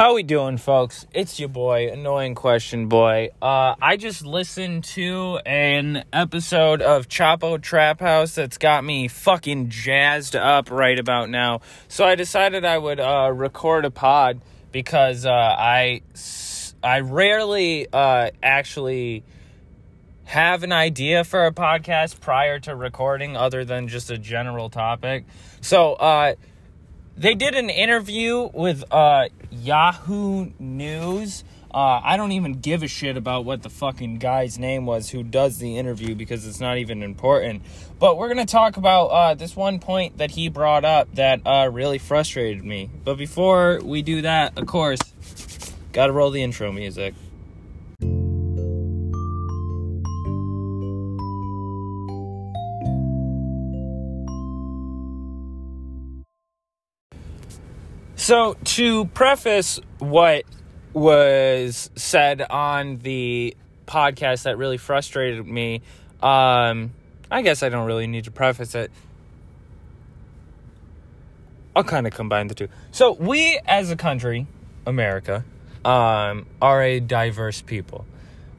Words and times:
How 0.00 0.14
we 0.14 0.22
doing, 0.22 0.56
folks? 0.56 1.06
It's 1.12 1.38
your 1.38 1.50
boy, 1.50 1.90
annoying 1.92 2.34
question 2.34 2.86
boy. 2.86 3.32
Uh, 3.42 3.74
I 3.82 3.98
just 3.98 4.24
listened 4.24 4.84
to 4.84 5.40
an 5.44 6.06
episode 6.10 6.80
of 6.80 7.06
Chapo 7.06 7.60
Trap 7.60 8.00
House 8.00 8.34
that's 8.34 8.56
got 8.56 8.82
me 8.82 9.08
fucking 9.08 9.68
jazzed 9.68 10.34
up 10.34 10.70
right 10.70 10.98
about 10.98 11.28
now. 11.28 11.60
So 11.88 12.06
I 12.06 12.14
decided 12.14 12.64
I 12.64 12.78
would 12.78 12.98
uh, 12.98 13.30
record 13.30 13.84
a 13.84 13.90
pod 13.90 14.40
because 14.72 15.26
uh, 15.26 15.32
I 15.32 16.00
I 16.82 17.00
rarely 17.00 17.86
uh, 17.92 18.30
actually 18.42 19.22
have 20.24 20.62
an 20.62 20.72
idea 20.72 21.24
for 21.24 21.44
a 21.44 21.52
podcast 21.52 22.20
prior 22.22 22.58
to 22.60 22.74
recording, 22.74 23.36
other 23.36 23.66
than 23.66 23.86
just 23.86 24.10
a 24.10 24.16
general 24.16 24.70
topic. 24.70 25.26
So 25.60 25.92
uh, 25.92 26.36
they 27.18 27.34
did 27.34 27.54
an 27.54 27.68
interview 27.68 28.48
with 28.54 28.82
uh, 28.90 29.28
Yahoo 29.50 30.50
News. 30.58 31.44
Uh, 31.72 32.00
I 32.02 32.16
don't 32.16 32.32
even 32.32 32.54
give 32.54 32.82
a 32.82 32.88
shit 32.88 33.16
about 33.16 33.44
what 33.44 33.62
the 33.62 33.70
fucking 33.70 34.18
guy's 34.18 34.58
name 34.58 34.86
was 34.86 35.10
who 35.10 35.22
does 35.22 35.58
the 35.58 35.78
interview 35.78 36.16
because 36.16 36.46
it's 36.46 36.58
not 36.58 36.78
even 36.78 37.02
important. 37.02 37.62
But 38.00 38.16
we're 38.18 38.32
going 38.32 38.44
to 38.44 38.52
talk 38.52 38.76
about 38.76 39.06
uh, 39.06 39.34
this 39.34 39.54
one 39.54 39.78
point 39.78 40.18
that 40.18 40.32
he 40.32 40.48
brought 40.48 40.84
up 40.84 41.14
that 41.14 41.46
uh, 41.46 41.70
really 41.72 41.98
frustrated 41.98 42.64
me. 42.64 42.90
But 43.04 43.18
before 43.18 43.80
we 43.84 44.02
do 44.02 44.22
that, 44.22 44.58
of 44.58 44.66
course, 44.66 45.00
got 45.92 46.06
to 46.06 46.12
roll 46.12 46.30
the 46.30 46.42
intro 46.42 46.72
music. 46.72 47.14
So, 58.30 58.54
to 58.62 59.06
preface 59.06 59.80
what 59.98 60.44
was 60.92 61.90
said 61.96 62.40
on 62.40 62.98
the 62.98 63.56
podcast 63.86 64.44
that 64.44 64.56
really 64.56 64.76
frustrated 64.76 65.44
me, 65.44 65.82
um, 66.22 66.92
I 67.28 67.42
guess 67.42 67.64
I 67.64 67.70
don't 67.70 67.88
really 67.88 68.06
need 68.06 68.26
to 68.26 68.30
preface 68.30 68.76
it. 68.76 68.92
I'll 71.74 71.82
kind 71.82 72.06
of 72.06 72.14
combine 72.14 72.46
the 72.46 72.54
two. 72.54 72.68
So, 72.92 73.14
we 73.14 73.58
as 73.66 73.90
a 73.90 73.96
country, 73.96 74.46
America, 74.86 75.44
um, 75.84 76.46
are 76.62 76.84
a 76.84 77.00
diverse 77.00 77.62
people. 77.62 78.06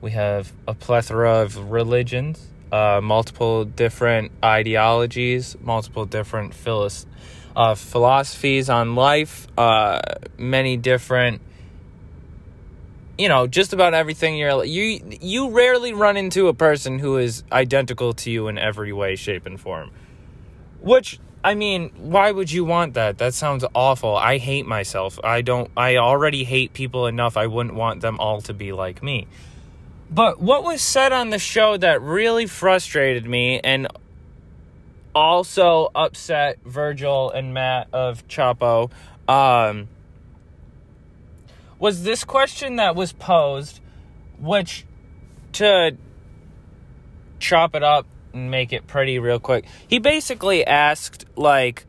We 0.01 0.11
have 0.11 0.51
a 0.67 0.73
plethora 0.73 1.43
of 1.43 1.71
religions, 1.71 2.45
uh, 2.73 2.99
multiple 3.01 3.63
different 3.63 4.33
ideologies, 4.43 5.55
multiple 5.61 6.05
different 6.05 6.53
philosophies 6.53 7.07
uh, 7.55 7.75
philosophies 7.75 8.69
on 8.69 8.95
life, 8.95 9.47
uh, 9.57 9.99
many 10.37 10.77
different, 10.77 11.41
you 13.17 13.29
know, 13.29 13.47
just 13.47 13.73
about 13.73 13.93
everything. 13.93 14.37
You're 14.37 14.63
you 14.63 15.01
you 15.21 15.49
rarely 15.49 15.93
run 15.93 16.17
into 16.17 16.47
a 16.47 16.53
person 16.53 16.99
who 16.99 17.17
is 17.17 17.43
identical 17.51 18.13
to 18.13 18.31
you 18.31 18.47
in 18.47 18.57
every 18.57 18.93
way, 18.93 19.15
shape, 19.15 19.45
and 19.45 19.59
form. 19.59 19.91
Which 20.79 21.19
I 21.43 21.55
mean, 21.55 21.89
why 21.97 22.31
would 22.31 22.51
you 22.51 22.63
want 22.65 22.93
that? 22.93 23.17
That 23.17 23.33
sounds 23.33 23.65
awful. 23.73 24.15
I 24.15 24.37
hate 24.37 24.65
myself. 24.65 25.19
I 25.23 25.41
don't. 25.41 25.71
I 25.75 25.97
already 25.97 26.43
hate 26.43 26.73
people 26.73 27.07
enough. 27.07 27.35
I 27.37 27.47
wouldn't 27.47 27.75
want 27.75 28.01
them 28.01 28.19
all 28.19 28.41
to 28.41 28.53
be 28.53 28.71
like 28.71 29.01
me. 29.01 29.27
But 30.11 30.41
what 30.41 30.63
was 30.63 30.81
said 30.81 31.13
on 31.13 31.29
the 31.29 31.39
show 31.39 31.77
that 31.77 32.01
really 32.01 32.45
frustrated 32.45 33.25
me 33.25 33.61
and 33.61 33.87
also 35.13 35.89
upset 35.93 36.59
Virgil 36.65 37.31
and 37.31 37.53
Matt 37.53 37.87
of 37.93 38.27
Chapo. 38.27 38.91
Um, 39.27 39.87
was 41.79 42.03
this 42.03 42.23
question 42.23 42.75
that 42.77 42.95
was 42.95 43.13
posed, 43.13 43.79
which 44.39 44.85
to 45.53 45.95
chop 47.39 47.75
it 47.75 47.83
up 47.83 48.05
and 48.33 48.49
make 48.51 48.71
it 48.71 48.87
pretty 48.87 49.19
real 49.19 49.39
quick, 49.39 49.65
he 49.87 49.99
basically 49.99 50.65
asked, 50.65 51.25
like, 51.35 51.85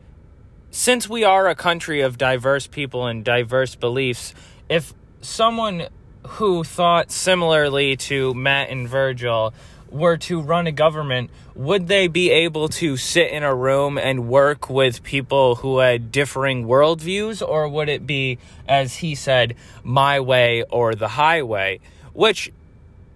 since 0.71 1.07
we 1.07 1.23
are 1.23 1.47
a 1.47 1.55
country 1.55 2.01
of 2.01 2.17
diverse 2.17 2.67
people 2.67 3.07
and 3.07 3.23
diverse 3.23 3.75
beliefs, 3.75 4.33
if 4.69 4.93
someone 5.21 5.87
who 6.27 6.63
thought 6.63 7.11
similarly 7.11 7.95
to 7.95 8.33
Matt 8.33 8.69
and 8.69 8.87
Virgil 8.87 9.53
were 9.93 10.17
to 10.17 10.41
run 10.41 10.67
a 10.67 10.71
government, 10.71 11.29
would 11.55 11.87
they 11.87 12.07
be 12.07 12.31
able 12.31 12.67
to 12.67 12.97
sit 12.97 13.31
in 13.31 13.43
a 13.43 13.53
room 13.53 13.97
and 13.97 14.27
work 14.27 14.69
with 14.69 15.03
people 15.03 15.55
who 15.55 15.77
had 15.77 16.11
differing 16.11 16.65
worldviews, 16.65 17.47
or 17.47 17.69
would 17.69 17.87
it 17.87 18.07
be, 18.07 18.39
as 18.67 18.97
he 18.97 19.13
said, 19.13 19.55
my 19.83 20.19
way 20.19 20.63
or 20.69 20.95
the 20.95 21.09
highway? 21.09 21.79
Which, 22.13 22.51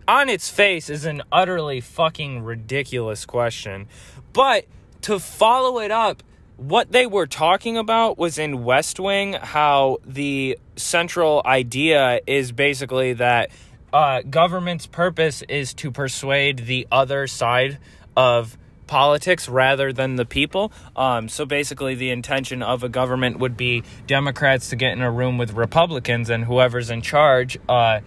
on 0.08 0.30
its 0.30 0.50
face, 0.50 0.90
is 0.90 1.04
an 1.04 1.24
utterly 1.32 1.82
fucking 1.82 2.44
ridiculous 2.44 3.26
question. 3.26 3.88
But 4.32 4.66
to 5.02 5.20
follow 5.20 5.80
it 5.80 5.92
up, 5.92 6.22
what 6.58 6.92
they 6.92 7.06
were 7.06 7.28
talking 7.28 7.78
about 7.78 8.18
was 8.18 8.38
in 8.38 8.64
West 8.64 9.00
Wing 9.00 9.34
how 9.34 9.98
the 10.06 10.58
central 10.76 11.42
idea 11.46 12.20
is 12.26 12.52
basically 12.52 13.14
that 13.14 13.52
uh, 13.94 14.22
government's 14.22 14.86
purpose 14.86 15.42
is 15.44 15.74
to 15.76 15.92
persuade 15.92 16.66
the 16.66 16.88
other 16.92 17.28
side 17.28 17.78
of 18.16 18.58
politics 18.88 19.48
rather 19.48 19.94
than 19.94 20.16
the 20.16 20.26
people. 20.26 20.72
Um, 20.96 21.30
so 21.30 21.46
basically, 21.46 21.96
the 21.96 22.10
intention 22.10 22.64
of 22.64 22.84
a 22.84 22.90
government 22.90 23.40
would 23.40 23.56
be 23.56 23.84
Democrats 24.08 24.70
to 24.70 24.76
get 24.76 24.94
in 24.94 25.02
a 25.02 25.12
room 25.12 25.38
with 25.38 25.54
Republicans 25.54 26.30
and 26.30 26.46
whoever's 26.46 26.90
in 26.90 27.02
charge 27.02 27.58
uh, 27.70 28.00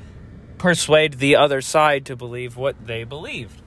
persuade 0.59 1.15
the 1.15 1.37
other 1.37 1.61
side 1.61 2.07
to 2.07 2.17
believe 2.17 2.57
what 2.57 2.87
they 2.87 3.05
believed. 3.05 3.63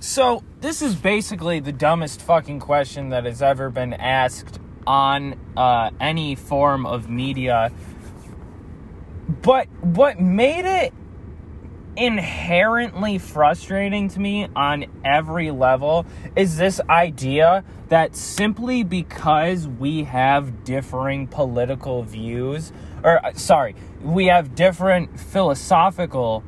So, 0.00 0.42
this 0.60 0.82
is 0.82 0.94
basically 0.94 1.60
the 1.60 1.72
dumbest 1.72 2.20
fucking 2.20 2.60
question 2.60 3.10
that 3.10 3.24
has 3.24 3.40
ever 3.40 3.70
been 3.70 3.94
asked 3.94 4.60
on 4.86 5.38
uh, 5.56 5.90
any 5.98 6.34
form 6.34 6.84
of 6.84 7.08
media 7.08 7.72
but 9.28 9.68
what 9.80 10.20
made 10.20 10.64
it 10.64 10.92
inherently 11.96 13.18
frustrating 13.18 14.08
to 14.08 14.20
me 14.20 14.48
on 14.56 14.84
every 15.04 15.50
level 15.50 16.04
is 16.34 16.56
this 16.56 16.80
idea 16.88 17.64
that 17.88 18.16
simply 18.16 18.82
because 18.82 19.68
we 19.68 20.04
have 20.04 20.64
differing 20.64 21.26
political 21.26 22.02
views, 22.02 22.72
or 23.02 23.24
uh, 23.24 23.32
sorry, 23.34 23.74
we 24.02 24.26
have 24.26 24.54
different 24.54 25.18
philosophical 25.18 26.42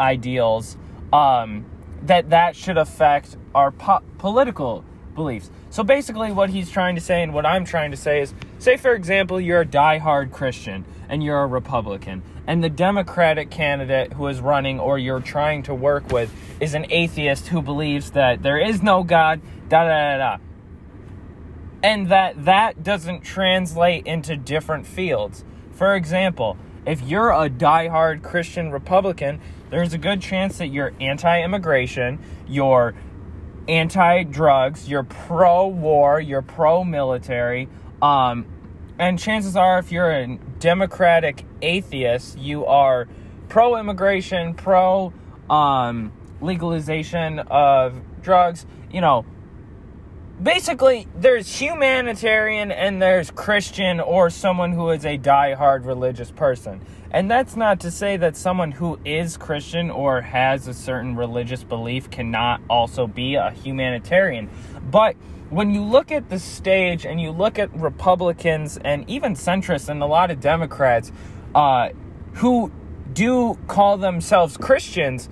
ideals, 0.00 0.76
um, 1.12 1.66
that 2.02 2.30
that 2.30 2.56
should 2.56 2.78
affect 2.78 3.36
our 3.54 3.70
po- 3.70 4.02
political 4.18 4.84
beliefs. 5.14 5.50
So 5.70 5.82
basically, 5.82 6.32
what 6.32 6.50
he's 6.50 6.70
trying 6.70 6.94
to 6.94 7.00
say 7.00 7.22
and 7.22 7.32
what 7.32 7.46
I'm 7.46 7.64
trying 7.64 7.90
to 7.90 7.96
say 7.96 8.20
is 8.20 8.34
say, 8.58 8.76
for 8.76 8.94
example, 8.94 9.40
you're 9.40 9.62
a 9.62 9.66
die-hard 9.66 10.32
Christian 10.32 10.84
and 11.08 11.22
you're 11.22 11.42
a 11.42 11.46
Republican, 11.46 12.22
and 12.46 12.64
the 12.64 12.70
Democratic 12.70 13.50
candidate 13.50 14.14
who 14.14 14.26
is 14.28 14.40
running 14.40 14.80
or 14.80 14.98
you're 14.98 15.20
trying 15.20 15.62
to 15.64 15.74
work 15.74 16.10
with 16.10 16.32
is 16.60 16.74
an 16.74 16.86
atheist 16.90 17.48
who 17.48 17.60
believes 17.62 18.12
that 18.12 18.42
there 18.42 18.58
is 18.58 18.82
no 18.82 19.02
God, 19.02 19.40
da 19.68 19.84
da 19.84 19.88
da 19.88 20.18
da. 20.18 20.42
And 21.82 22.08
that 22.08 22.44
that 22.44 22.82
doesn't 22.82 23.22
translate 23.22 24.06
into 24.06 24.36
different 24.36 24.86
fields. 24.86 25.44
For 25.72 25.94
example, 25.94 26.56
if 26.86 27.02
you're 27.02 27.32
a 27.32 27.48
die-hard 27.48 28.22
Christian 28.22 28.70
Republican, 28.70 29.40
there's 29.70 29.92
a 29.92 29.98
good 29.98 30.20
chance 30.20 30.58
that 30.58 30.68
you're 30.68 30.92
anti 31.00 31.42
immigration, 31.42 32.18
you're 32.46 32.94
anti 33.68 34.24
drugs, 34.24 34.88
you're 34.88 35.04
pro 35.04 35.66
war, 35.66 36.20
you're 36.20 36.42
pro 36.42 36.84
military. 36.84 37.68
Um, 38.00 38.46
and 38.98 39.18
chances 39.18 39.56
are, 39.56 39.78
if 39.78 39.90
you're 39.90 40.10
a 40.10 40.38
democratic 40.58 41.44
atheist, 41.60 42.38
you 42.38 42.66
are 42.66 43.08
pro 43.48 43.76
immigration, 43.76 44.54
pro 44.54 45.12
um, 45.48 46.12
legalization 46.40 47.38
of 47.38 48.00
drugs. 48.22 48.66
You 48.90 49.00
know, 49.00 49.24
basically, 50.42 51.06
there's 51.16 51.60
humanitarian 51.60 52.70
and 52.70 53.00
there's 53.00 53.30
Christian 53.30 54.00
or 54.00 54.30
someone 54.30 54.72
who 54.72 54.90
is 54.90 55.04
a 55.04 55.16
die-hard 55.16 55.86
religious 55.86 56.30
person. 56.30 56.80
And 57.12 57.30
that's 57.30 57.56
not 57.56 57.80
to 57.80 57.90
say 57.90 58.16
that 58.16 58.36
someone 58.36 58.72
who 58.72 58.98
is 59.04 59.36
Christian 59.36 59.90
or 59.90 60.22
has 60.22 60.66
a 60.66 60.72
certain 60.72 61.14
religious 61.14 61.62
belief 61.62 62.10
cannot 62.10 62.62
also 62.70 63.06
be 63.06 63.34
a 63.34 63.50
humanitarian. 63.50 64.48
But 64.90 65.16
when 65.50 65.74
you 65.74 65.82
look 65.82 66.10
at 66.10 66.30
the 66.30 66.38
stage 66.38 67.04
and 67.04 67.20
you 67.20 67.30
look 67.30 67.58
at 67.58 67.70
Republicans 67.76 68.78
and 68.78 69.08
even 69.10 69.34
centrists 69.34 69.90
and 69.90 70.02
a 70.02 70.06
lot 70.06 70.30
of 70.30 70.40
Democrats 70.40 71.12
uh, 71.54 71.90
who 72.34 72.72
do 73.12 73.58
call 73.66 73.98
themselves 73.98 74.56
Christians, 74.56 75.28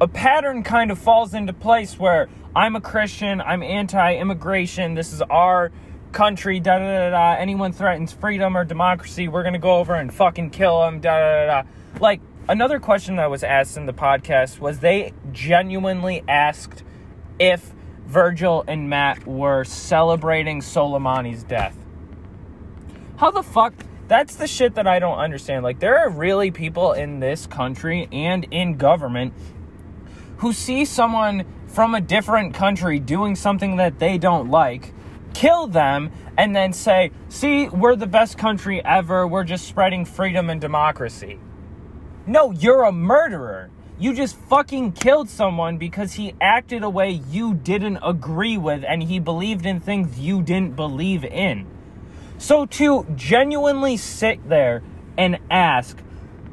a 0.00 0.08
pattern 0.08 0.62
kind 0.62 0.90
of 0.90 0.98
falls 0.98 1.34
into 1.34 1.52
place 1.52 1.98
where 1.98 2.30
I'm 2.54 2.76
a 2.76 2.80
Christian, 2.80 3.42
I'm 3.42 3.62
anti 3.62 4.16
immigration, 4.16 4.94
this 4.94 5.12
is 5.12 5.20
our 5.20 5.70
country, 6.16 6.60
da 6.60 6.78
da 6.78 6.84
da 6.84 7.10
da. 7.10 7.32
Anyone 7.38 7.72
threatens 7.72 8.10
freedom 8.10 8.56
or 8.56 8.64
democracy, 8.64 9.28
we're 9.28 9.42
gonna 9.42 9.58
go 9.58 9.76
over 9.76 9.94
and 9.94 10.12
fucking 10.12 10.48
kill 10.48 10.80
them, 10.80 10.98
da 10.98 11.18
da 11.18 11.46
da 11.46 11.62
da. 11.62 11.68
Like, 12.00 12.22
another 12.48 12.80
question 12.80 13.16
that 13.16 13.30
was 13.30 13.44
asked 13.44 13.76
in 13.76 13.84
the 13.84 13.92
podcast 13.92 14.58
was 14.58 14.78
they 14.78 15.12
genuinely 15.30 16.24
asked 16.26 16.82
if 17.38 17.74
Virgil 18.06 18.64
and 18.66 18.88
Matt 18.88 19.26
were 19.26 19.64
celebrating 19.64 20.62
Soleimani's 20.62 21.44
death. 21.44 21.76
How 23.18 23.30
the 23.30 23.42
fuck? 23.42 23.74
That's 24.08 24.36
the 24.36 24.46
shit 24.46 24.76
that 24.76 24.86
I 24.86 24.98
don't 24.98 25.18
understand. 25.18 25.64
Like, 25.64 25.80
there 25.80 25.98
are 25.98 26.08
really 26.08 26.50
people 26.50 26.92
in 26.92 27.20
this 27.20 27.46
country 27.46 28.08
and 28.10 28.46
in 28.50 28.78
government 28.78 29.34
who 30.38 30.54
see 30.54 30.86
someone 30.86 31.44
from 31.66 31.94
a 31.94 32.00
different 32.00 32.54
country 32.54 33.00
doing 33.00 33.36
something 33.36 33.76
that 33.76 33.98
they 33.98 34.16
don't 34.16 34.50
like, 34.50 34.94
kill 35.36 35.66
them, 35.66 36.10
and 36.38 36.56
then 36.56 36.72
say, 36.72 37.10
see, 37.28 37.68
we're 37.68 37.94
the 37.94 38.06
best 38.06 38.38
country 38.38 38.82
ever. 38.82 39.26
We're 39.26 39.44
just 39.44 39.68
spreading 39.68 40.06
freedom 40.06 40.48
and 40.48 40.58
democracy. 40.58 41.38
No, 42.26 42.52
you're 42.52 42.84
a 42.84 42.92
murderer. 42.92 43.70
You 43.98 44.14
just 44.14 44.34
fucking 44.36 44.92
killed 44.92 45.28
someone 45.28 45.76
because 45.76 46.14
he 46.14 46.34
acted 46.40 46.82
a 46.82 46.90
way 46.90 47.10
you 47.10 47.52
didn't 47.52 47.98
agree 48.02 48.56
with 48.56 48.82
and 48.82 49.02
he 49.02 49.18
believed 49.18 49.66
in 49.66 49.78
things 49.78 50.18
you 50.18 50.42
didn't 50.42 50.74
believe 50.74 51.22
in. 51.22 51.66
So 52.38 52.64
to 52.66 53.06
genuinely 53.14 53.98
sit 53.98 54.48
there 54.48 54.82
and 55.18 55.38
ask, 55.50 55.98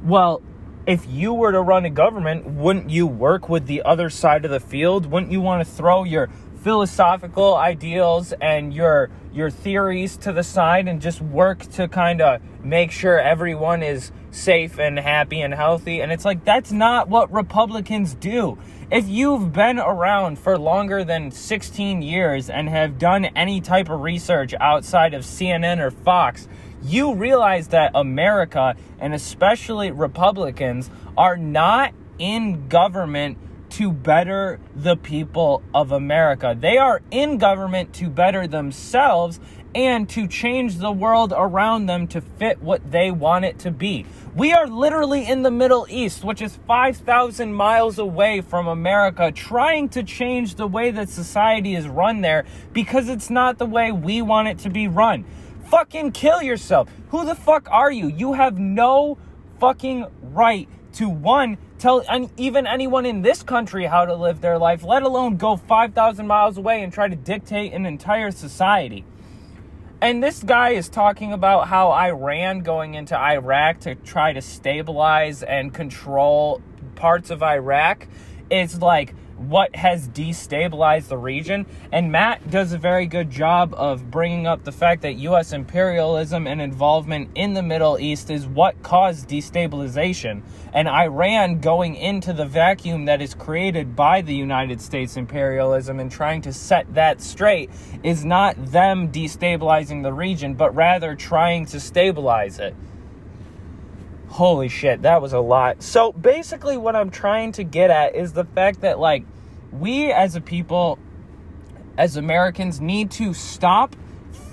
well, 0.03 0.41
if 0.85 1.05
you 1.09 1.33
were 1.33 1.53
to 1.53 1.61
run 1.61 1.85
a 1.85 1.89
government, 1.89 2.45
wouldn't 2.45 2.89
you 2.89 3.07
work 3.07 3.47
with 3.47 3.65
the 3.65 3.81
other 3.83 4.09
side 4.09 4.43
of 4.43 4.51
the 4.51 4.59
field? 4.59 5.05
Wouldn't 5.05 5.31
you 5.31 5.39
want 5.39 5.65
to 5.65 5.73
throw 5.73 6.03
your 6.03 6.29
philosophical 6.63 7.55
ideals 7.55 8.33
and 8.39 8.73
your 8.73 9.09
your 9.33 9.49
theories 9.49 10.15
to 10.15 10.31
the 10.31 10.43
side 10.43 10.87
and 10.87 11.01
just 11.01 11.21
work 11.21 11.59
to 11.59 11.87
kind 11.87 12.21
of 12.21 12.41
make 12.63 12.91
sure 12.91 13.19
everyone 13.19 13.83
is 13.83 14.11
safe 14.31 14.79
and 14.79 14.97
happy 14.97 15.41
and 15.41 15.53
healthy. 15.53 16.01
And 16.01 16.11
it's 16.11 16.23
like 16.23 16.45
that's 16.45 16.71
not 16.71 17.09
what 17.09 17.31
republicans 17.33 18.15
do. 18.15 18.57
If 18.89 19.09
you've 19.09 19.51
been 19.51 19.79
around 19.79 20.39
for 20.39 20.57
longer 20.57 21.03
than 21.03 21.31
16 21.31 22.01
years 22.01 22.49
and 22.49 22.69
have 22.69 22.97
done 22.97 23.25
any 23.25 23.59
type 23.59 23.89
of 23.89 24.01
research 24.01 24.53
outside 24.59 25.13
of 25.13 25.23
CNN 25.23 25.79
or 25.79 25.91
Fox 25.91 26.47
you 26.83 27.15
realize 27.15 27.69
that 27.69 27.91
America 27.95 28.75
and 28.99 29.13
especially 29.13 29.91
Republicans 29.91 30.89
are 31.17 31.37
not 31.37 31.93
in 32.19 32.67
government 32.67 33.37
to 33.73 33.91
better 33.91 34.59
the 34.75 34.95
people 34.95 35.63
of 35.73 35.91
America. 35.91 36.55
They 36.57 36.77
are 36.77 37.01
in 37.09 37.39
government 37.39 37.91
to 37.95 38.07
better 38.07 38.45
themselves 38.45 39.39
and 39.73 40.07
to 40.09 40.27
change 40.27 40.77
the 40.77 40.91
world 40.91 41.33
around 41.35 41.87
them 41.87 42.05
to 42.09 42.21
fit 42.21 42.61
what 42.61 42.91
they 42.91 43.09
want 43.09 43.45
it 43.45 43.57
to 43.57 43.71
be. 43.71 44.05
We 44.35 44.53
are 44.53 44.67
literally 44.67 45.27
in 45.27 45.41
the 45.41 45.49
Middle 45.49 45.87
East, 45.89 46.23
which 46.23 46.39
is 46.39 46.59
5,000 46.67 47.51
miles 47.51 47.97
away 47.97 48.41
from 48.41 48.67
America, 48.67 49.31
trying 49.31 49.89
to 49.89 50.03
change 50.03 50.53
the 50.53 50.67
way 50.67 50.91
that 50.91 51.09
society 51.09 51.73
is 51.73 51.87
run 51.87 52.21
there 52.21 52.45
because 52.73 53.09
it's 53.09 53.31
not 53.31 53.57
the 53.57 53.65
way 53.65 53.91
we 53.91 54.21
want 54.21 54.49
it 54.49 54.59
to 54.59 54.69
be 54.69 54.87
run. 54.87 55.25
Fucking 55.65 56.11
kill 56.11 56.43
yourself. 56.43 56.87
Who 57.09 57.25
the 57.25 57.33
fuck 57.33 57.67
are 57.71 57.91
you? 57.91 58.07
You 58.07 58.33
have 58.33 58.59
no 58.59 59.17
fucking 59.59 60.05
right 60.21 60.69
to 60.93 61.09
one 61.09 61.57
tell 61.83 62.29
even 62.37 62.65
anyone 62.65 63.05
in 63.05 63.23
this 63.23 63.43
country 63.43 63.85
how 63.85 64.05
to 64.05 64.15
live 64.15 64.39
their 64.39 64.57
life, 64.57 64.85
let 64.85 65.03
alone 65.03 65.35
go 65.35 65.57
5,000 65.57 66.25
miles 66.25 66.57
away 66.57 66.81
and 66.81 66.93
try 66.93 67.09
to 67.09 67.15
dictate 67.15 67.73
an 67.73 67.85
entire 67.85 68.31
society. 68.31 69.03
And 69.99 70.23
this 70.23 70.41
guy 70.41 70.69
is 70.69 70.87
talking 70.87 71.33
about 71.33 71.67
how 71.67 71.91
Iran 71.91 72.61
going 72.61 72.93
into 72.93 73.17
Iraq 73.17 73.81
to 73.81 73.95
try 73.95 74.31
to 74.31 74.41
stabilize 74.41 75.43
and 75.43 75.73
control 75.73 76.61
parts 76.95 77.29
of 77.29 77.43
Iraq 77.43 78.07
is 78.49 78.81
like 78.81 79.13
what 79.49 79.75
has 79.75 80.07
destabilized 80.07 81.07
the 81.07 81.17
region. 81.17 81.65
And 81.91 82.11
Matt 82.11 82.49
does 82.49 82.73
a 82.73 82.77
very 82.77 83.05
good 83.05 83.29
job 83.29 83.73
of 83.75 84.09
bringing 84.09 84.47
up 84.47 84.63
the 84.63 84.71
fact 84.71 85.01
that 85.03 85.13
U.S. 85.13 85.53
imperialism 85.53 86.47
and 86.47 86.61
involvement 86.61 87.29
in 87.35 87.53
the 87.53 87.63
Middle 87.63 87.99
East 87.99 88.29
is 88.29 88.47
what 88.47 88.81
caused 88.83 89.27
destabilization. 89.27 90.41
And 90.73 90.87
Iran 90.87 91.59
going 91.59 91.95
into 91.95 92.33
the 92.33 92.45
vacuum 92.45 93.05
that 93.05 93.21
is 93.21 93.33
created 93.33 93.95
by 93.95 94.21
the 94.21 94.35
United 94.35 94.81
States 94.81 95.17
imperialism 95.17 95.99
and 95.99 96.11
trying 96.11 96.41
to 96.43 96.53
set 96.53 96.93
that 96.93 97.21
straight 97.21 97.69
is 98.03 98.25
not 98.25 98.55
them 98.71 99.11
destabilizing 99.11 100.03
the 100.03 100.13
region, 100.13 100.55
but 100.55 100.75
rather 100.75 101.15
trying 101.15 101.65
to 101.67 101.79
stabilize 101.79 102.59
it. 102.59 102.75
Holy 104.33 104.67
shit, 104.67 105.03
that 105.03 105.21
was 105.21 105.33
a 105.33 105.39
lot. 105.39 105.83
So 105.83 106.11
basically, 106.11 106.75
what 106.75 106.95
I'm 106.95 107.11
trying 107.11 107.51
to 107.51 107.63
get 107.63 107.91
at 107.91 108.15
is 108.15 108.33
the 108.33 108.45
fact 108.45 108.81
that, 108.81 108.97
like, 108.97 109.23
we 109.79 110.11
as 110.11 110.35
a 110.35 110.41
people, 110.41 110.99
as 111.97 112.17
Americans, 112.17 112.79
need 112.79 113.11
to 113.11 113.33
stop 113.33 113.95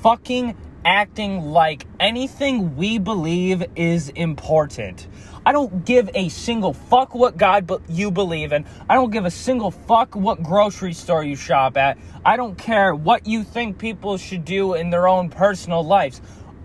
fucking 0.02 0.56
acting 0.84 1.42
like 1.42 1.86
anything 1.98 2.76
we 2.76 2.98
believe 2.98 3.62
is 3.76 4.08
important. 4.10 5.06
I 5.44 5.52
don't 5.52 5.84
give 5.84 6.10
a 6.14 6.28
single 6.28 6.74
fuck 6.74 7.14
what 7.14 7.36
God 7.36 7.70
you 7.88 8.10
believe 8.10 8.52
in. 8.52 8.66
I 8.88 8.94
don't 8.94 9.10
give 9.10 9.24
a 9.24 9.30
single 9.30 9.70
fuck 9.70 10.14
what 10.14 10.42
grocery 10.42 10.92
store 10.92 11.24
you 11.24 11.36
shop 11.36 11.76
at. 11.76 11.98
I 12.24 12.36
don't 12.36 12.58
care 12.58 12.94
what 12.94 13.26
you 13.26 13.42
think 13.42 13.78
people 13.78 14.16
should 14.18 14.44
do 14.44 14.74
in 14.74 14.90
their 14.90 15.08
own 15.08 15.30
personal 15.30 15.82
lives. 15.82 16.20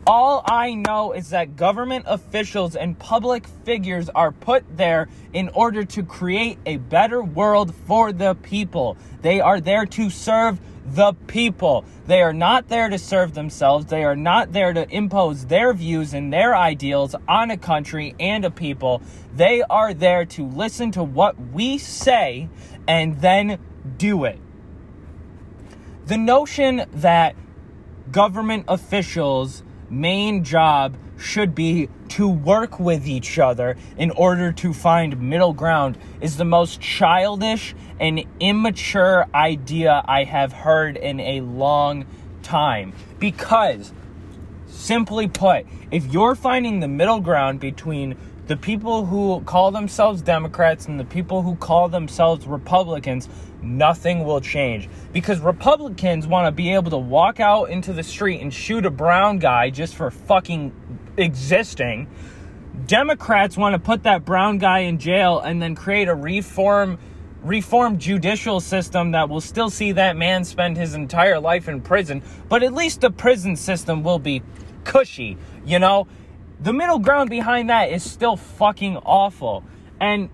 All 0.08 0.44
I 0.46 0.76
know 0.76 1.14
is 1.14 1.32
that 1.32 1.56
government 1.56 2.06
officials 2.08 2.76
and 2.76 2.98
public 2.98 3.48
figures 3.64 4.08
are 4.10 4.32
put 4.32 4.78
there 4.78 5.10
in 5.34 5.50
order 5.50 5.84
to 5.84 6.04
create 6.04 6.60
a 6.64 6.78
better 6.78 7.24
world 7.24 7.74
for 7.88 8.12
the 8.12 8.36
people. 8.36 8.98
They 9.24 9.40
are 9.40 9.60
there 9.60 9.88
to 9.88 10.12
serve 10.12 10.60
the 10.86 11.14
people. 11.26 11.86
They 12.06 12.22
are 12.22 12.34
not 12.34 12.68
there 12.68 12.88
to 12.88 13.00
serve 13.00 13.34
themselves. 13.34 13.88
They 13.88 14.04
are 14.04 14.16
not 14.16 14.54
there 14.54 14.74
to 14.74 14.88
impose 14.96 15.48
their 15.48 15.74
views 15.74 16.14
and 16.14 16.32
their 16.32 16.56
ideals 16.56 17.16
on 17.28 17.50
a 17.50 17.58
country 17.58 18.14
and 18.20 18.46
a 18.46 18.52
people. 18.52 19.02
They 19.36 19.64
are 19.64 19.96
there 19.96 20.26
to 20.26 20.46
listen 20.46 20.92
to 20.92 21.04
what 21.04 21.36
we 21.52 21.80
say 21.80 22.48
and 22.88 23.20
then 23.22 23.58
do 23.98 24.26
it. 24.26 24.40
The 26.06 26.18
notion 26.18 26.86
that 26.94 27.36
government 28.12 28.66
officials 28.68 29.64
main 29.96 30.44
job 30.44 30.98
should 31.18 31.56
be 31.56 31.90
to 32.10 32.28
work 32.28 32.80
with 32.80 33.08
each 33.08 33.40
other 33.40 33.78
in 33.98 34.12
order 34.12 34.52
to 34.52 34.74
find 34.74 35.20
middle 35.22 35.54
ground 35.54 35.98
is 36.22 36.38
the 36.38 36.46
most 36.46 36.82
childish 36.82 37.74
and 38.00 38.24
immature 38.40 39.26
idea 39.34 40.04
I 40.06 40.26
have 40.26 40.52
heard 40.52 40.98
in 40.98 41.20
a 41.20 41.42
long 41.42 42.06
time. 42.44 42.94
Because, 43.18 43.94
simply 44.68 45.28
put, 45.28 45.66
if 45.92 46.06
you're 46.12 46.36
finding 46.36 46.82
the 46.82 46.88
middle 46.90 47.22
ground 47.22 47.62
between 47.62 48.18
the 48.48 48.56
people 48.56 49.06
who 49.06 49.42
call 49.42 49.72
themselves 49.72 50.22
Democrats 50.22 50.86
and 50.86 51.00
the 51.00 51.06
people 51.06 51.42
who 51.42 51.56
call 51.56 51.90
themselves 51.90 52.46
Republicans, 52.46 53.28
nothing 53.62 54.24
will 54.24 54.40
change. 54.40 54.88
Because 55.12 55.40
Republicans 55.40 56.28
want 56.28 56.46
to 56.46 56.52
be 56.52 56.74
able 56.74 56.92
to 56.92 56.98
walk 56.98 57.40
out 57.40 57.70
into 57.70 57.92
the 57.92 58.04
street 58.04 58.42
and 58.42 58.54
shoot 58.54 58.86
a 58.86 58.92
brown 58.92 59.40
guy 59.40 59.72
just 59.72 59.96
for 59.96 60.12
fucking 60.12 60.72
existing. 61.18 62.08
Democrats 62.86 63.58
want 63.58 63.74
to 63.74 63.80
put 63.80 64.04
that 64.04 64.26
brown 64.26 64.60
guy 64.60 64.80
in 64.80 65.00
jail 65.00 65.40
and 65.40 65.62
then 65.62 65.76
create 65.76 66.08
a 66.08 66.16
reform 66.16 67.00
reform 67.42 68.00
judicial 68.00 68.60
system 68.60 69.12
that 69.12 69.30
will 69.30 69.42
still 69.42 69.70
see 69.70 69.92
that 69.92 70.18
man 70.18 70.44
spend 70.44 70.76
his 70.76 70.96
entire 70.96 71.40
life 71.40 71.68
in 71.68 71.80
prison, 71.80 72.24
but 72.50 72.64
at 72.64 72.74
least 72.74 73.02
the 73.02 73.12
prison 73.12 73.56
system 73.56 74.02
will 74.02 74.18
be 74.18 74.42
cushy, 74.84 75.38
you 75.64 75.78
know? 75.78 76.08
The 76.60 76.74
middle 76.74 77.00
ground 77.00 77.30
behind 77.30 77.70
that 77.70 77.92
is 77.92 78.10
still 78.10 78.38
fucking 78.38 78.98
awful. 78.98 79.64
And 80.00 80.30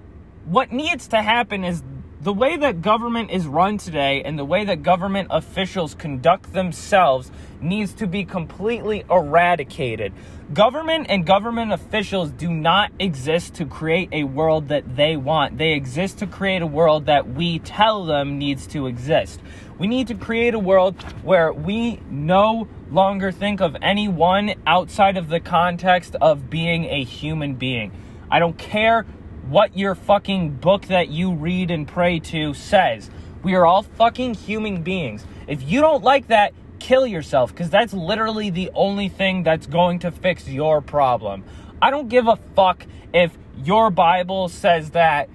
what 0.46 0.72
needs 0.72 1.08
to 1.10 1.22
happen 1.22 1.64
is 1.64 1.84
the 2.22 2.34
way 2.34 2.56
that 2.58 2.84
government 2.84 3.32
is 3.32 3.48
run 3.48 3.80
today 3.80 4.22
and 4.24 4.38
the 4.38 4.46
way 4.46 4.64
that 4.66 4.84
government 4.84 5.30
officials 5.32 5.96
conduct 5.96 6.54
themselves 6.54 7.32
needs 7.60 7.94
to 7.94 8.06
be 8.06 8.24
completely 8.24 9.04
eradicated. 9.10 10.14
Government 10.54 11.06
and 11.08 11.26
government 11.26 11.72
officials 11.72 12.32
do 12.32 12.52
not 12.52 12.92
exist 13.00 13.54
to 13.54 13.66
create 13.66 14.10
a 14.12 14.26
world 14.26 14.68
that 14.68 14.98
they 14.98 15.16
want. 15.16 15.58
They 15.58 15.74
exist 15.74 16.20
to 16.20 16.28
create 16.28 16.62
a 16.62 16.68
world 16.68 17.06
that 17.06 17.36
we 17.36 17.60
tell 17.60 18.04
them 18.04 18.38
needs 18.38 18.68
to 18.68 18.88
exist. 18.88 19.40
We 19.78 19.88
need 19.88 20.08
to 20.08 20.16
create 20.16 20.54
a 20.54 20.60
world 20.60 21.02
where 21.24 21.54
we 21.54 22.02
no 22.10 22.68
longer 22.90 23.32
think 23.32 23.62
of 23.62 23.78
anyone 23.82 24.56
outside 24.68 25.16
of 25.16 25.30
the 25.30 25.40
context 25.40 26.16
of 26.20 26.50
being 26.50 26.84
a 26.86 27.04
human 27.04 27.56
being. 27.56 27.94
I 28.30 28.40
don't 28.40 28.58
care 28.58 29.04
what 29.48 29.78
your 29.78 29.96
fucking 29.96 30.56
book 30.56 30.88
that 30.88 31.08
you 31.08 31.34
read 31.34 31.72
and 31.72 31.88
pray 31.88 32.20
to 32.20 32.54
says. 32.56 33.10
We 33.42 33.56
are 33.56 33.66
all 33.66 33.84
fucking 33.84 34.34
human 34.34 34.84
beings. 34.84 35.26
If 35.48 35.64
you 35.64 35.80
don't 35.80 36.04
like 36.04 36.28
that, 36.28 36.54
kill 36.82 37.06
yourself 37.06 37.52
because 37.52 37.70
that's 37.70 37.94
literally 37.94 38.50
the 38.50 38.72
only 38.74 39.08
thing 39.08 39.44
that's 39.44 39.68
going 39.68 40.00
to 40.00 40.12
fix 40.12 40.48
your 40.48 40.82
problem. 40.82 41.44
I 41.80 41.92
don't 41.92 42.10
give 42.10 42.28
a 42.28 42.38
fuck 42.56 42.86
if 43.14 43.38
your 43.64 43.92
Bible 43.92 44.50
says 44.50 44.90
that 44.92 45.30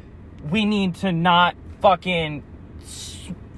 we 0.51 0.65
need 0.65 0.97
to 0.97 1.13
not 1.13 1.55
fucking 1.81 2.43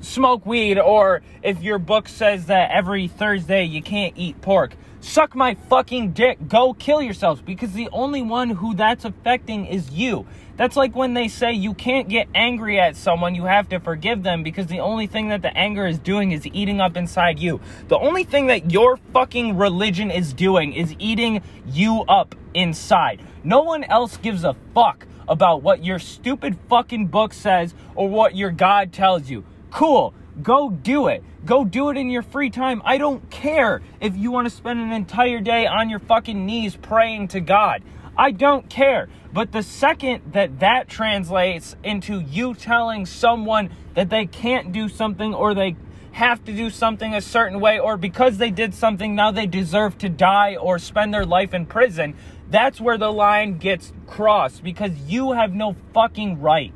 smoke 0.02 0.44
weed 0.44 0.78
or 0.78 1.22
if 1.42 1.62
your 1.62 1.78
book 1.78 2.08
says 2.08 2.46
that 2.46 2.70
every 2.70 3.08
Thursday 3.08 3.64
you 3.64 3.82
can't 3.82 4.12
eat 4.16 4.40
pork. 4.42 4.76
Suck 5.00 5.34
my 5.34 5.54
fucking 5.54 6.12
dick. 6.12 6.46
Go 6.46 6.74
kill 6.74 7.00
yourselves 7.00 7.40
because 7.40 7.72
the 7.72 7.88
only 7.90 8.20
one 8.20 8.50
who 8.50 8.74
that's 8.74 9.06
affecting 9.06 9.64
is 9.64 9.90
you. 9.90 10.26
That's 10.58 10.74
like 10.74 10.96
when 10.96 11.14
they 11.14 11.28
say 11.28 11.52
you 11.52 11.72
can't 11.72 12.08
get 12.08 12.26
angry 12.34 12.80
at 12.80 12.96
someone, 12.96 13.36
you 13.36 13.44
have 13.44 13.68
to 13.68 13.78
forgive 13.78 14.24
them 14.24 14.42
because 14.42 14.66
the 14.66 14.80
only 14.80 15.06
thing 15.06 15.28
that 15.28 15.40
the 15.40 15.56
anger 15.56 15.86
is 15.86 16.00
doing 16.00 16.32
is 16.32 16.44
eating 16.48 16.80
up 16.80 16.96
inside 16.96 17.38
you. 17.38 17.60
The 17.86 17.96
only 17.96 18.24
thing 18.24 18.48
that 18.48 18.72
your 18.72 18.96
fucking 19.12 19.56
religion 19.56 20.10
is 20.10 20.32
doing 20.32 20.72
is 20.72 20.96
eating 20.98 21.42
you 21.68 22.02
up 22.08 22.34
inside. 22.54 23.22
No 23.44 23.62
one 23.62 23.84
else 23.84 24.16
gives 24.16 24.42
a 24.42 24.56
fuck 24.74 25.06
about 25.28 25.62
what 25.62 25.84
your 25.84 26.00
stupid 26.00 26.58
fucking 26.68 27.06
book 27.06 27.32
says 27.32 27.72
or 27.94 28.08
what 28.08 28.34
your 28.34 28.50
God 28.50 28.92
tells 28.92 29.30
you. 29.30 29.44
Cool. 29.70 30.12
Go 30.42 30.70
do 30.70 31.06
it. 31.06 31.22
Go 31.44 31.64
do 31.64 31.88
it 31.90 31.96
in 31.96 32.10
your 32.10 32.22
free 32.22 32.50
time. 32.50 32.82
I 32.84 32.98
don't 32.98 33.30
care 33.30 33.80
if 34.00 34.16
you 34.16 34.32
want 34.32 34.46
to 34.46 34.50
spend 34.50 34.80
an 34.80 34.90
entire 34.90 35.40
day 35.40 35.66
on 35.66 35.88
your 35.88 36.00
fucking 36.00 36.46
knees 36.46 36.74
praying 36.74 37.28
to 37.28 37.40
God. 37.40 37.82
I 38.18 38.32
don't 38.32 38.68
care. 38.68 39.08
But 39.32 39.52
the 39.52 39.62
second 39.62 40.32
that 40.32 40.58
that 40.58 40.88
translates 40.88 41.76
into 41.84 42.18
you 42.20 42.54
telling 42.54 43.06
someone 43.06 43.70
that 43.94 44.10
they 44.10 44.26
can't 44.26 44.72
do 44.72 44.88
something 44.88 45.32
or 45.32 45.54
they 45.54 45.76
have 46.12 46.44
to 46.46 46.52
do 46.52 46.68
something 46.68 47.14
a 47.14 47.20
certain 47.20 47.60
way 47.60 47.78
or 47.78 47.96
because 47.96 48.38
they 48.38 48.50
did 48.50 48.74
something 48.74 49.14
now 49.14 49.30
they 49.30 49.46
deserve 49.46 49.96
to 49.98 50.08
die 50.08 50.56
or 50.56 50.80
spend 50.80 51.14
their 51.14 51.24
life 51.24 51.54
in 51.54 51.64
prison, 51.64 52.16
that's 52.50 52.80
where 52.80 52.98
the 52.98 53.12
line 53.12 53.56
gets 53.58 53.92
crossed 54.08 54.64
because 54.64 54.90
you 55.06 55.32
have 55.32 55.54
no 55.54 55.76
fucking 55.94 56.40
right. 56.40 56.72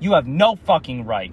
You 0.00 0.14
have 0.14 0.26
no 0.26 0.56
fucking 0.56 1.04
right. 1.04 1.32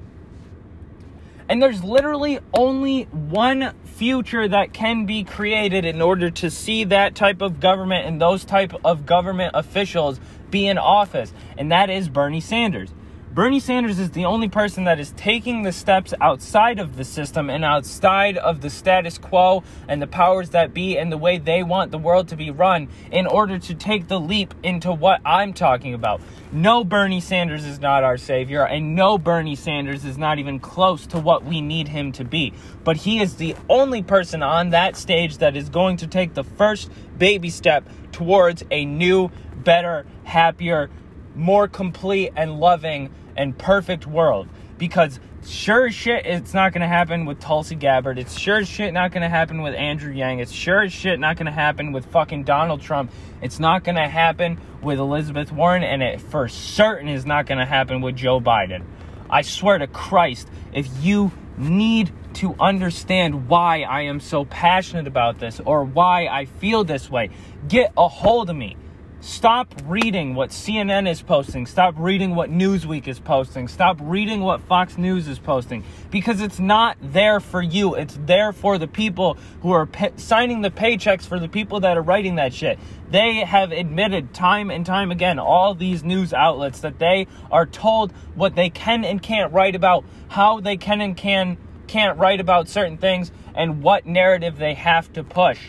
And 1.50 1.62
there's 1.62 1.84
literally 1.84 2.40
only 2.54 3.04
one 3.06 3.74
future 3.84 4.48
that 4.48 4.72
can 4.72 5.08
be 5.08 5.24
created 5.24 5.84
in 5.84 6.00
order 6.02 6.30
to 6.30 6.52
see 6.52 6.84
that 6.86 7.16
type 7.16 7.42
of 7.42 7.60
government 7.60 8.06
and 8.06 8.22
those 8.22 8.46
type 8.46 8.74
of 8.86 9.08
government 9.08 9.52
officials 9.56 10.20
be 10.52 10.68
in 10.68 10.78
office, 10.78 11.34
and 11.58 11.72
that 11.72 11.90
is 11.90 12.08
Bernie 12.08 12.40
Sanders. 12.40 12.92
Bernie 13.32 13.60
Sanders 13.60 14.00
is 14.00 14.10
the 14.10 14.26
only 14.26 14.50
person 14.50 14.86
that 14.86 15.00
is 15.00 15.12
taking 15.12 15.62
the 15.62 15.72
steps 15.72 16.16
outside 16.20 16.80
of 16.80 16.98
the 16.98 17.04
system 17.04 17.48
and 17.48 17.64
outside 17.64 18.38
of 18.38 18.62
the 18.62 18.72
status 18.72 19.20
quo 19.20 19.64
and 19.88 20.02
the 20.02 20.08
powers 20.08 20.50
that 20.50 20.74
be 20.74 20.98
and 20.98 21.12
the 21.12 21.18
way 21.18 21.38
they 21.38 21.62
want 21.62 21.92
the 21.92 22.00
world 22.00 22.28
to 22.30 22.36
be 22.36 22.50
run 22.50 22.90
in 23.12 23.28
order 23.28 23.60
to 23.60 23.76
take 23.76 24.08
the 24.08 24.20
leap 24.20 24.56
into 24.64 24.92
what 24.92 25.22
I'm 25.24 25.54
talking 25.54 25.94
about. 25.94 26.22
No, 26.52 26.84
Bernie 26.84 27.22
Sanders 27.22 27.66
is 27.66 27.80
not 27.80 28.04
our 28.04 28.18
savior, 28.18 28.66
and 28.66 28.96
no, 28.96 29.20
Bernie 29.20 29.56
Sanders 29.56 30.06
is 30.06 30.18
not 30.18 30.40
even 30.40 30.60
close 30.60 31.06
to 31.08 31.20
what 31.20 31.46
we 31.46 31.62
need 31.62 31.88
him 31.88 32.12
to 32.14 32.24
be. 32.24 32.52
But 32.84 32.98
he 32.98 33.22
is 33.22 33.36
the 33.36 33.56
only 33.70 34.02
person 34.02 34.42
on 34.42 34.72
that 34.72 34.98
stage 34.98 35.38
that 35.38 35.56
is 35.56 35.70
going 35.70 35.98
to 35.98 36.08
take 36.08 36.34
the 36.34 36.44
first 36.44 36.90
baby 37.20 37.52
step 37.52 37.88
towards 38.12 38.64
a 38.72 38.86
new, 38.86 39.30
better, 39.64 40.08
happier, 40.24 40.90
more 41.36 41.68
complete 41.68 42.32
and 42.36 42.60
loving 42.60 43.10
and 43.36 43.58
perfect 43.58 44.06
world. 44.08 44.48
Because 44.78 45.20
sure 45.46 45.90
shit 45.92 46.26
it's 46.26 46.54
not 46.54 46.74
gonna 46.74 46.88
happen 46.88 47.26
with 47.26 47.40
Tulsi 47.40 47.76
Gabbard. 47.76 48.20
It's 48.20 48.38
sure 48.38 48.66
shit 48.66 48.94
not 48.94 49.12
gonna 49.12 49.30
happen 49.30 49.62
with 49.62 49.74
Andrew 49.74 50.12
Yang. 50.12 50.40
It's 50.40 50.52
sure 50.52 50.90
shit 50.90 51.20
not 51.20 51.38
gonna 51.38 51.52
happen 51.52 51.92
with 51.92 52.06
fucking 52.08 52.44
Donald 52.44 52.82
Trump. 52.82 53.12
It's 53.42 53.60
not 53.60 53.84
gonna 53.84 54.08
happen 54.08 54.60
with 54.82 55.00
Elizabeth 55.00 55.52
Warren, 55.52 55.84
and 55.84 56.02
it 56.02 56.22
for 56.22 56.48
certain 56.48 57.08
is 57.08 57.26
not 57.26 57.46
gonna 57.46 57.66
happen 57.66 58.02
with 58.02 58.16
Joe 58.16 58.40
Biden. 58.40 58.84
I 59.30 59.42
swear 59.42 59.78
to 59.78 59.88
Christ, 59.88 60.50
if 60.74 60.88
you 61.02 61.32
need 61.58 62.12
to 62.36 62.56
understand 62.60 63.48
why 63.48 63.82
I 63.82 64.04
am 64.04 64.20
so 64.20 64.46
passionate 64.46 65.08
about 65.08 65.40
this 65.40 65.60
or 65.66 65.84
why 65.84 66.28
I 66.28 66.46
feel 66.46 66.84
this 66.84 67.10
way, 67.10 67.30
get 67.68 67.92
a 67.98 68.08
hold 68.08 68.50
of 68.50 68.56
me. 68.56 68.78
Stop 69.22 69.76
reading 69.86 70.34
what 70.34 70.50
CNN 70.50 71.06
is 71.06 71.22
posting. 71.22 71.66
Stop 71.66 71.96
reading 71.98 72.36
what 72.36 72.50
Newsweek 72.50 73.06
is 73.06 73.20
posting. 73.20 73.68
Stop 73.68 73.98
reading 74.00 74.40
what 74.40 74.62
Fox 74.62 74.98
News 74.98 75.28
is 75.28 75.38
posting 75.38 75.84
because 76.10 76.40
it's 76.40 76.58
not 76.58 76.98
there 77.02 77.42
for 77.42 77.62
you. 77.62 77.96
It's 77.96 78.18
there 78.22 78.54
for 78.54 78.78
the 78.78 78.88
people 78.88 79.38
who 79.62 79.72
are 79.72 79.86
pe- 79.86 80.16
signing 80.16 80.62
the 80.62 80.70
paychecks 80.70 81.24
for 81.24 81.38
the 81.38 81.50
people 81.50 81.82
that 81.82 81.98
are 81.98 82.02
writing 82.02 82.36
that 82.36 82.54
shit. 82.54 82.80
They 83.12 83.40
have 83.40 83.74
admitted 83.74 84.34
time 84.34 84.72
and 84.72 84.86
time 84.86 85.12
again, 85.12 85.38
all 85.38 85.76
these 85.76 86.02
news 86.02 86.34
outlets, 86.34 86.80
that 86.80 87.00
they 87.00 87.28
are 87.52 87.66
told 87.66 88.14
what 88.36 88.56
they 88.56 88.70
can 88.70 89.04
and 89.04 89.22
can't 89.22 89.52
write 89.52 89.76
about, 89.76 90.06
how 90.30 90.62
they 90.62 90.78
can 90.78 91.02
and 91.02 91.18
can 91.18 91.58
can't 91.88 92.18
write 92.20 92.40
about 92.40 92.70
certain 92.70 92.98
things, 92.98 93.34
and 93.54 93.82
what 93.82 94.06
narrative 94.06 94.58
they 94.58 94.76
have 94.76 95.12
to 95.12 95.24
push. 95.24 95.60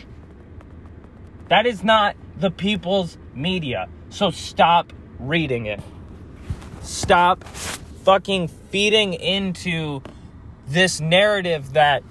That 1.49 1.65
is 1.65 1.83
not 1.83 2.15
the 2.37 2.51
people's 2.51 3.17
media. 3.33 3.87
So 4.09 4.31
stop 4.31 4.93
reading 5.19 5.65
it. 5.65 5.79
Stop 6.81 7.43
fucking 7.43 8.47
feeding 8.47 9.13
into 9.13 10.01
this 10.67 10.99
narrative 10.99 11.73
that 11.73 12.03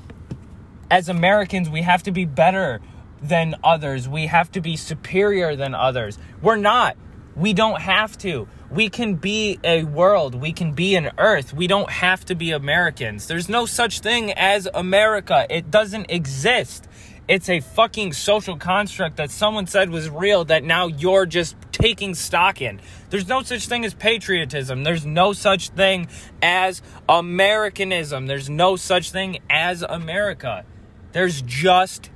as 0.90 1.08
Americans 1.08 1.68
we 1.68 1.82
have 1.82 2.02
to 2.04 2.12
be 2.12 2.24
better 2.24 2.80
than 3.22 3.54
others. 3.62 4.08
We 4.08 4.26
have 4.26 4.50
to 4.52 4.60
be 4.60 4.76
superior 4.76 5.56
than 5.56 5.74
others. 5.74 6.18
We're 6.42 6.56
not. 6.56 6.96
We 7.36 7.52
don't 7.52 7.80
have 7.80 8.18
to. 8.18 8.48
We 8.70 8.88
can 8.88 9.14
be 9.14 9.58
a 9.64 9.84
world. 9.84 10.34
We 10.34 10.52
can 10.52 10.72
be 10.72 10.94
an 10.96 11.10
earth. 11.18 11.52
We 11.52 11.66
don't 11.66 11.90
have 11.90 12.24
to 12.26 12.34
be 12.34 12.52
Americans. 12.52 13.26
There's 13.26 13.48
no 13.48 13.66
such 13.66 14.00
thing 14.00 14.32
as 14.32 14.68
America. 14.72 15.46
It 15.50 15.70
doesn't 15.70 16.10
exist. 16.10 16.86
It's 17.30 17.48
a 17.48 17.60
fucking 17.60 18.14
social 18.14 18.56
construct 18.56 19.18
that 19.18 19.30
someone 19.30 19.68
said 19.68 19.90
was 19.90 20.10
real 20.10 20.46
that 20.46 20.64
now 20.64 20.88
you're 20.88 21.26
just 21.26 21.54
taking 21.70 22.16
stock 22.16 22.60
in. 22.60 22.80
There's 23.10 23.28
no 23.28 23.44
such 23.44 23.68
thing 23.68 23.84
as 23.84 23.94
patriotism. 23.94 24.82
There's 24.82 25.06
no 25.06 25.32
such 25.32 25.68
thing 25.68 26.08
as 26.42 26.82
Americanism. 27.08 28.26
There's 28.26 28.50
no 28.50 28.74
such 28.74 29.12
thing 29.12 29.38
as 29.48 29.82
America. 29.82 30.64
There's 31.12 31.40
just 31.42 32.10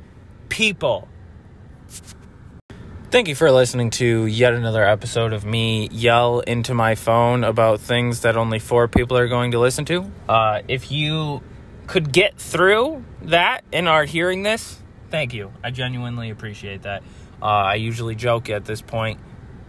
people. 0.49 1.07
Thank 3.13 3.29
you 3.29 3.37
for 3.37 3.53
listening 3.53 3.91
to 3.91 4.27
yet 4.27 4.53
another 4.53 4.83
episode 4.83 5.33
of 5.33 5.45
me 5.45 5.89
yell 5.93 6.41
into 6.41 6.75
my 6.75 6.97
phone 6.97 7.45
about 7.45 7.79
things 7.79 8.23
that 8.23 8.37
only 8.37 8.59
four 8.59 8.89
people 8.89 9.17
are 9.17 9.29
going 9.29 9.53
to 9.53 9.61
listen 9.61 9.85
to. 9.85 10.11
Uh, 10.29 10.63
if 10.67 10.91
you 10.91 11.41
could 11.87 12.11
get 12.11 12.37
through 12.37 13.05
that 13.23 13.63
and 13.73 13.89
are 13.89 14.07
hearing 14.07 14.43
this, 14.43 14.81
thank 15.15 15.33
you. 15.33 15.53
I 15.63 15.71
genuinely 15.71 16.31
appreciate 16.31 16.83
that. 16.83 17.05
Uh, 17.41 17.45
I 17.45 17.75
usually 17.77 18.17
joke 18.17 18.51
at 18.51 18.65
this 18.65 18.83
point 18.83 19.21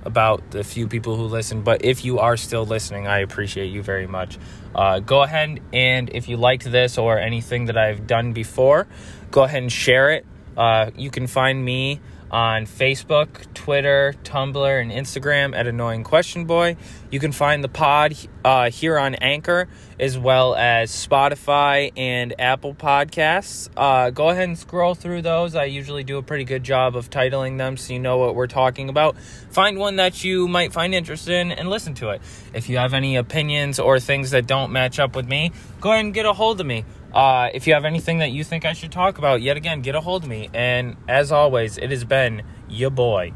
about 0.04 0.50
the 0.50 0.64
few 0.64 0.88
people 0.88 1.18
who 1.18 1.26
listen, 1.26 1.62
but 1.62 1.86
if 1.86 2.04
you 2.04 2.18
are 2.18 2.36
still 2.36 2.66
listening, 2.66 3.06
I 3.06 3.20
appreciate 3.20 3.68
you 3.68 3.84
very 3.84 4.08
much. 4.08 4.40
Uh, 4.74 5.02
go 5.02 5.22
ahead 5.22 5.60
and 5.72 6.10
if 6.10 6.28
you 6.28 6.38
liked 6.38 6.64
this 6.64 6.98
or 6.98 7.20
anything 7.20 7.66
that 7.66 7.78
I've 7.78 8.08
done 8.08 8.34
before, 8.34 8.88
go 9.30 9.44
ahead 9.44 9.62
and 9.62 9.72
share 9.72 10.14
it. 10.14 10.26
Uh, 10.58 10.90
you 10.98 11.12
can 11.12 11.28
find 11.28 11.64
me 11.64 12.00
on 12.32 12.66
Facebook, 12.66 13.54
Twitter, 13.54 14.14
Tumblr, 14.24 14.82
and 14.82 14.92
Instagram 14.92 15.56
at 15.56 15.68
Annoying 15.68 16.04
Question 16.04 16.46
Boy. 16.46 16.76
You 17.12 17.20
can 17.20 17.32
find 17.32 17.64
the 17.64 17.70
pod 17.70 18.16
uh, 18.44 18.70
here 18.70 18.98
on 18.98 19.16
Anchor 19.16 19.68
as 20.00 20.18
well 20.18 20.56
as 20.56 20.92
Spotify 20.92 21.92
and 21.96 22.34
Apple 22.40 22.74
Podcasts. 22.74 23.70
Uh, 23.78 24.10
go 24.10 24.30
ahead 24.30 24.50
and 24.50 24.58
scroll 24.58 24.96
through 24.96 25.22
those. 25.22 25.56
I 25.56 25.66
usually 25.66 26.04
do 26.04 26.18
a 26.18 26.24
pretty 26.24 26.44
good 26.44 26.64
job 26.64 26.96
of 26.96 27.10
titling 27.10 27.58
them 27.58 27.78
so 27.78 27.94
you 27.94 28.00
know 28.00 28.18
what 28.18 28.36
we're 28.36 28.48
talking 28.48 28.90
about. 28.90 29.18
Find 29.52 29.78
one 29.78 29.98
that 29.98 30.24
you 30.24 30.48
might 30.48 30.74
find 30.74 30.94
interesting 30.94 31.52
and 31.52 31.70
listen 31.70 31.94
to 31.96 32.10
it. 32.10 32.22
If 32.54 32.70
you 32.70 32.78
have 32.78 32.94
any 32.94 33.16
opinions 33.16 33.80
or 33.80 34.00
things 34.00 34.32
that 34.32 34.48
don't 34.48 34.72
match 34.72 35.00
up 35.00 35.16
with 35.16 35.28
me, 35.28 35.52
go 35.80 35.92
ahead 35.92 36.06
and 36.06 36.14
get 36.14 36.26
a 36.26 36.34
hold 36.34 36.60
of 36.60 36.68
me. 36.68 36.84
Uh, 37.16 37.50
if 37.54 37.66
you 37.66 37.74
have 37.74 37.86
anything 37.86 38.18
that 38.18 38.32
you 38.32 38.44
think 38.44 38.66
I 38.66 38.74
should 38.74 38.92
talk 38.92 39.18
about, 39.18 39.42
yet 39.42 39.56
again, 39.56 39.82
get 39.82 39.96
a 39.96 40.02
hold 40.02 40.24
of 40.24 40.30
me. 40.30 40.50
And 40.54 40.98
as 41.08 41.32
always, 41.32 41.78
it 41.78 41.90
has 41.90 42.04
been 42.04 42.44
your 42.68 42.90
boy. 42.90 43.32